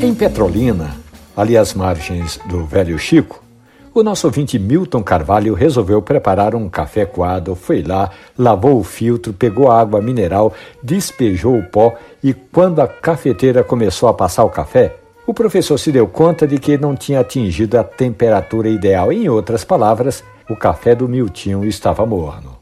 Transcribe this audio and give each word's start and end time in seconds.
Em 0.00 0.14
Petrolina, 0.14 0.94
ali 1.36 1.56
às 1.56 1.74
margens 1.74 2.38
do 2.48 2.64
Velho 2.64 2.96
Chico, 2.96 3.42
o 3.92 4.00
nosso 4.00 4.28
ouvinte 4.28 4.56
Milton 4.56 5.02
Carvalho 5.02 5.54
resolveu 5.54 6.00
preparar 6.00 6.54
um 6.54 6.68
café 6.68 7.04
coado, 7.04 7.56
foi 7.56 7.82
lá, 7.82 8.08
lavou 8.38 8.78
o 8.78 8.84
filtro, 8.84 9.32
pegou 9.32 9.72
água 9.72 10.00
mineral, 10.00 10.54
despejou 10.80 11.58
o 11.58 11.64
pó 11.64 11.94
e 12.22 12.32
quando 12.32 12.80
a 12.80 12.86
cafeteira 12.86 13.64
começou 13.64 14.08
a 14.08 14.14
passar 14.14 14.44
o 14.44 14.50
café, 14.50 14.94
o 15.26 15.34
professor 15.34 15.76
se 15.76 15.90
deu 15.90 16.06
conta 16.06 16.46
de 16.46 16.58
que 16.58 16.78
não 16.78 16.94
tinha 16.94 17.18
atingido 17.18 17.76
a 17.76 17.82
temperatura 17.82 18.68
ideal. 18.68 19.12
Em 19.12 19.28
outras 19.28 19.64
palavras, 19.64 20.22
o 20.48 20.54
café 20.54 20.94
do 20.94 21.08
Miltinho 21.08 21.64
estava 21.64 22.06
morno. 22.06 22.57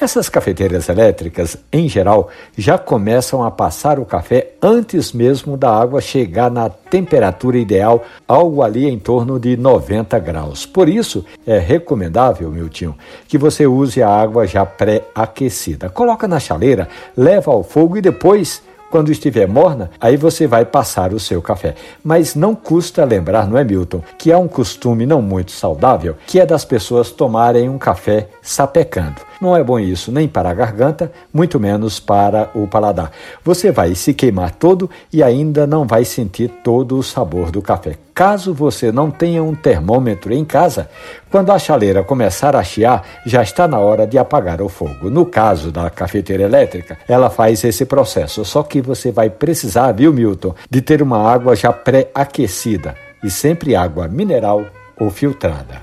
Essas 0.00 0.28
cafeteiras 0.28 0.88
elétricas, 0.88 1.56
em 1.72 1.88
geral, 1.88 2.28
já 2.56 2.78
começam 2.78 3.42
a 3.42 3.50
passar 3.50 3.98
o 3.98 4.04
café 4.04 4.52
antes 4.62 5.12
mesmo 5.12 5.56
da 5.56 5.70
água 5.70 6.00
chegar 6.00 6.48
na 6.48 6.68
temperatura 6.68 7.58
ideal, 7.58 8.04
algo 8.26 8.62
ali 8.62 8.88
em 8.88 8.96
torno 8.96 9.40
de 9.40 9.56
90 9.56 10.16
graus. 10.20 10.64
Por 10.64 10.88
isso, 10.88 11.24
é 11.44 11.58
recomendável, 11.58 12.48
Miltinho, 12.48 12.96
que 13.26 13.36
você 13.36 13.66
use 13.66 14.00
a 14.00 14.08
água 14.08 14.46
já 14.46 14.64
pré-aquecida. 14.64 15.88
Coloca 15.88 16.28
na 16.28 16.38
chaleira, 16.38 16.88
leva 17.16 17.50
ao 17.50 17.64
fogo 17.64 17.96
e 17.96 18.00
depois 18.00 18.62
quando 18.90 19.12
estiver 19.12 19.46
morna, 19.46 19.90
aí 20.00 20.16
você 20.16 20.46
vai 20.46 20.64
passar 20.64 21.12
o 21.12 21.20
seu 21.20 21.40
café. 21.42 21.74
Mas 22.02 22.34
não 22.34 22.54
custa 22.54 23.04
lembrar, 23.04 23.48
não 23.48 23.58
é, 23.58 23.64
Milton, 23.64 24.02
que 24.16 24.32
há 24.32 24.38
um 24.38 24.48
costume 24.48 25.06
não 25.06 25.20
muito 25.20 25.52
saudável, 25.52 26.16
que 26.26 26.40
é 26.40 26.46
das 26.46 26.64
pessoas 26.64 27.10
tomarem 27.10 27.68
um 27.68 27.78
café 27.78 28.28
sapecando. 28.42 29.20
Não 29.40 29.56
é 29.56 29.62
bom 29.62 29.78
isso 29.78 30.10
nem 30.10 30.26
para 30.26 30.50
a 30.50 30.54
garganta, 30.54 31.12
muito 31.32 31.60
menos 31.60 32.00
para 32.00 32.50
o 32.54 32.66
paladar. 32.66 33.12
Você 33.44 33.70
vai 33.70 33.94
se 33.94 34.12
queimar 34.12 34.52
todo 34.52 34.90
e 35.12 35.22
ainda 35.22 35.66
não 35.66 35.86
vai 35.86 36.04
sentir 36.04 36.48
todo 36.62 36.98
o 36.98 37.02
sabor 37.02 37.50
do 37.50 37.62
café. 37.62 38.07
Caso 38.18 38.52
você 38.52 38.90
não 38.90 39.12
tenha 39.12 39.44
um 39.44 39.54
termômetro 39.54 40.34
em 40.34 40.44
casa, 40.44 40.90
quando 41.30 41.52
a 41.52 41.58
chaleira 41.58 42.02
começar 42.02 42.56
a 42.56 42.64
chiar, 42.64 43.06
já 43.24 43.44
está 43.44 43.68
na 43.68 43.78
hora 43.78 44.08
de 44.08 44.18
apagar 44.18 44.60
o 44.60 44.68
fogo. 44.68 45.08
No 45.08 45.24
caso 45.24 45.70
da 45.70 45.88
cafeteira 45.88 46.42
elétrica, 46.42 46.98
ela 47.08 47.30
faz 47.30 47.62
esse 47.62 47.84
processo, 47.84 48.44
só 48.44 48.64
que 48.64 48.82
você 48.82 49.12
vai 49.12 49.30
precisar, 49.30 49.92
viu, 49.92 50.12
Milton, 50.12 50.52
de 50.68 50.82
ter 50.82 51.00
uma 51.00 51.30
água 51.30 51.54
já 51.54 51.72
pré-aquecida 51.72 52.96
e 53.22 53.30
sempre 53.30 53.76
água 53.76 54.08
mineral 54.08 54.66
ou 54.98 55.10
filtrada. 55.10 55.80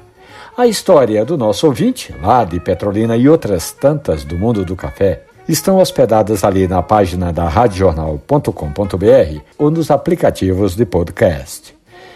A 0.57 0.67
história 0.67 1.23
do 1.23 1.37
nosso 1.37 1.65
ouvinte, 1.65 2.13
lá 2.21 2.43
de 2.43 2.59
Petrolina 2.59 3.15
e 3.15 3.29
outras 3.29 3.71
tantas 3.71 4.25
do 4.25 4.37
mundo 4.37 4.65
do 4.65 4.75
café, 4.75 5.23
estão 5.47 5.77
hospedadas 5.77 6.43
ali 6.43 6.67
na 6.67 6.83
página 6.83 7.31
da 7.31 7.47
radiojornal.com.br 7.47 9.39
ou 9.57 9.71
nos 9.71 9.89
aplicativos 9.89 10.75
de 10.75 10.85
podcast. 10.85 11.73